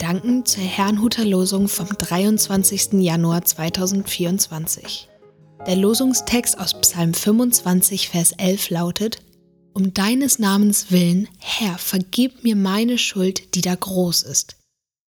[0.00, 3.02] Gedanken zur Herrnhuter Losung vom 23.
[3.02, 5.10] Januar 2024.
[5.66, 9.18] Der Losungstext aus Psalm 25, Vers 11 lautet:
[9.74, 14.56] Um deines Namens willen, Herr, vergib mir meine Schuld, die da groß ist.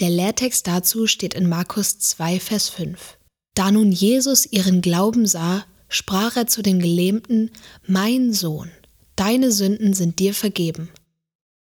[0.00, 3.16] Der Lehrtext dazu steht in Markus 2, Vers 5.
[3.54, 7.52] Da nun Jesus ihren Glauben sah, sprach er zu den Gelähmten:
[7.86, 8.70] Mein Sohn,
[9.16, 10.90] deine Sünden sind dir vergeben.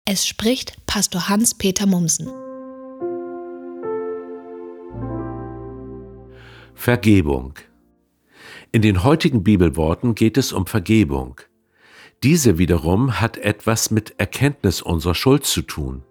[0.06, 2.30] Es spricht Pastor Hans-Peter Mumsen.
[6.74, 7.54] Vergebung.
[8.72, 11.42] In den heutigen Bibelworten geht es um Vergebung.
[12.24, 16.04] Diese wiederum hat etwas mit Erkenntnis unserer Schuld zu tun.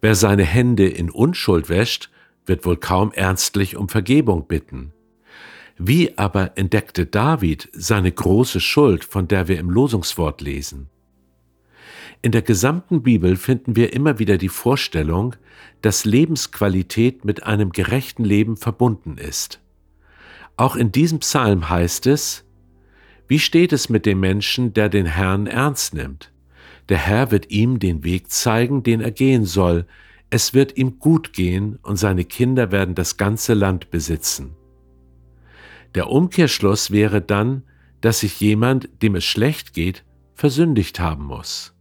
[0.00, 2.10] Wer seine Hände in Unschuld wäscht,
[2.44, 4.92] wird wohl kaum ernstlich um Vergebung bitten.
[5.78, 10.88] Wie aber entdeckte David seine große Schuld, von der wir im Losungswort lesen?
[12.22, 15.36] In der gesamten Bibel finden wir immer wieder die Vorstellung,
[15.82, 19.60] dass Lebensqualität mit einem gerechten Leben verbunden ist.
[20.56, 22.44] Auch in diesem Psalm heißt es,
[23.28, 26.32] wie steht es mit dem Menschen, der den Herrn ernst nimmt?
[26.88, 29.86] Der Herr wird ihm den Weg zeigen, den er gehen soll.
[30.30, 34.54] Es wird ihm gut gehen und seine Kinder werden das ganze Land besitzen.
[35.94, 37.64] Der Umkehrschluss wäre dann,
[38.00, 41.75] dass sich jemand, dem es schlecht geht, versündigt haben muss.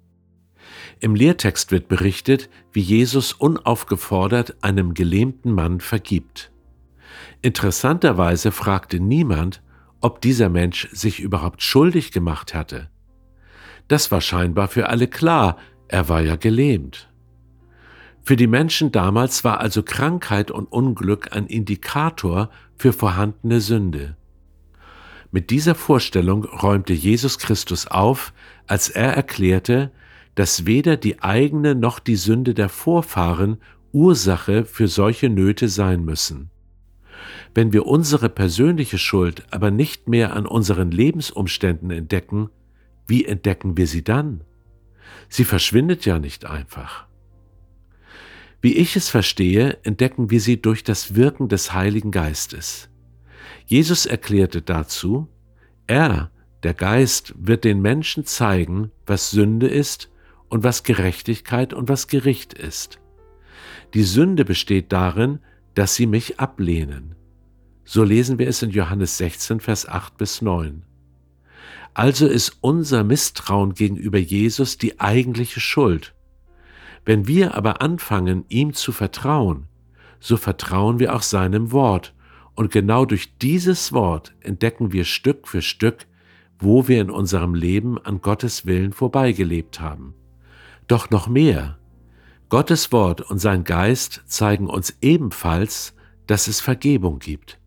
[1.00, 6.52] Im Lehrtext wird berichtet, wie Jesus unaufgefordert einem gelähmten Mann vergibt.
[7.42, 9.62] Interessanterweise fragte niemand,
[10.02, 12.90] ob dieser Mensch sich überhaupt schuldig gemacht hatte.
[13.88, 17.10] Das war scheinbar für alle klar, er war ja gelähmt.
[18.24, 24.18] Für die Menschen damals war also Krankheit und Unglück ein Indikator für vorhandene Sünde.
[25.32, 28.34] Mit dieser Vorstellung räumte Jesus Christus auf,
[28.66, 29.92] als er erklärte,
[30.36, 33.58] dass weder die eigene noch die Sünde der Vorfahren
[33.92, 36.52] Ursache für solche Nöte sein müssen.
[37.54, 42.50] Wenn wir unsere persönliche Schuld aber nicht mehr an unseren Lebensumständen entdecken,
[43.08, 44.42] wie entdecken wir sie dann?
[45.30, 47.08] Sie verschwindet ja nicht einfach.
[48.62, 52.90] Wie ich es verstehe, entdecken wir sie durch das Wirken des Heiligen Geistes.
[53.66, 55.30] Jesus erklärte dazu,
[55.88, 56.32] er,
[56.64, 60.10] der Geist, wird den Menschen zeigen, was Sünde ist
[60.56, 63.02] und was Gerechtigkeit und was Gericht ist.
[63.94, 65.40] Die Sünde besteht darin,
[65.74, 67.14] dass sie mich ablehnen.
[67.84, 70.84] So lesen wir es in Johannes 16, Vers 8 bis 9.
[71.94, 76.16] Also ist unser Misstrauen gegenüber Jesus die eigentliche Schuld.
[77.04, 79.66] Wenn wir aber anfangen, ihm zu vertrauen,
[80.22, 82.14] so vertrauen wir auch seinem Wort,
[82.54, 86.08] und genau durch dieses Wort entdecken wir Stück für Stück,
[86.60, 90.14] wo wir in unserem Leben an Gottes Willen vorbeigelebt haben.
[90.88, 91.78] Doch noch mehr.
[92.50, 95.96] Gottes Wort und sein Geist zeigen uns ebenfalls,
[96.28, 97.60] dass es Vergebung gibt.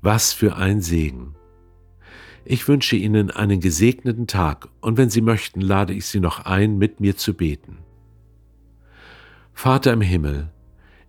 [0.00, 1.34] Was für ein Segen.
[2.44, 6.78] Ich wünsche Ihnen einen gesegneten Tag und wenn Sie möchten, lade ich Sie noch ein,
[6.78, 7.78] mit mir zu beten.
[9.52, 10.50] Vater im Himmel,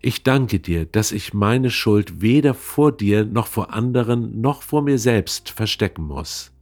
[0.00, 4.82] ich danke dir, dass ich meine Schuld weder vor dir noch vor anderen noch vor
[4.82, 6.52] mir selbst verstecken muss.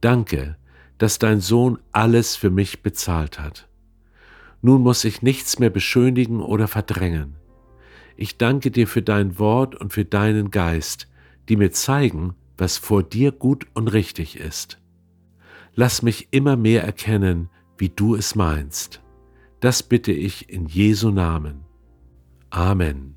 [0.00, 0.56] Danke,
[0.98, 3.67] dass dein Sohn alles für mich bezahlt hat.
[4.60, 7.36] Nun muss ich nichts mehr beschönigen oder verdrängen.
[8.16, 11.08] Ich danke dir für dein Wort und für deinen Geist,
[11.48, 14.78] die mir zeigen, was vor dir gut und richtig ist.
[15.74, 19.00] Lass mich immer mehr erkennen, wie du es meinst.
[19.60, 21.64] Das bitte ich in Jesu Namen.
[22.50, 23.14] Amen.